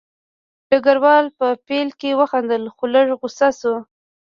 ډګروال 0.69 1.25
په 1.37 1.47
پیل 1.67 1.89
کې 1.99 2.11
وخندل 2.19 2.63
خو 2.75 2.83
لږ 2.93 3.07
غوسه 3.19 3.49
شو 3.59 3.75